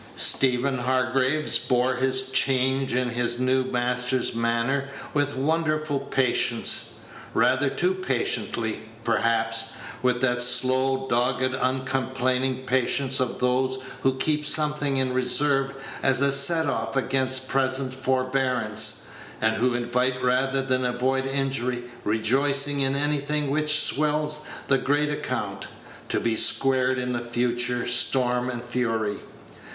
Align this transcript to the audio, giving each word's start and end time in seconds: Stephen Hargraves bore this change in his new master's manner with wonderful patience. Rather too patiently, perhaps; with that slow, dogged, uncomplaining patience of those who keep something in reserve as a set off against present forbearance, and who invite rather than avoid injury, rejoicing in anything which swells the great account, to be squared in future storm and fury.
Stephen 0.17 0.79
Hargraves 0.79 1.59
bore 1.59 1.93
this 1.93 2.31
change 2.31 2.95
in 2.95 3.11
his 3.11 3.37
new 3.37 3.63
master's 3.63 4.33
manner 4.33 4.89
with 5.13 5.35
wonderful 5.37 5.99
patience. 5.99 6.93
Rather 7.35 7.69
too 7.69 7.93
patiently, 7.93 8.79
perhaps; 9.03 9.73
with 10.01 10.19
that 10.21 10.41
slow, 10.41 11.05
dogged, 11.07 11.53
uncomplaining 11.53 12.65
patience 12.65 13.19
of 13.19 13.39
those 13.39 13.77
who 14.01 14.15
keep 14.15 14.43
something 14.43 14.97
in 14.97 15.13
reserve 15.13 15.75
as 16.01 16.19
a 16.23 16.31
set 16.31 16.65
off 16.65 16.95
against 16.95 17.47
present 17.47 17.93
forbearance, 17.93 19.03
and 19.39 19.57
who 19.57 19.75
invite 19.75 20.23
rather 20.23 20.63
than 20.63 20.83
avoid 20.83 21.27
injury, 21.27 21.83
rejoicing 22.03 22.79
in 22.79 22.95
anything 22.95 23.51
which 23.51 23.83
swells 23.83 24.45
the 24.67 24.79
great 24.79 25.09
account, 25.11 25.67
to 26.09 26.19
be 26.19 26.35
squared 26.35 26.97
in 26.97 27.15
future 27.25 27.85
storm 27.85 28.49
and 28.49 28.63
fury. 28.65 29.17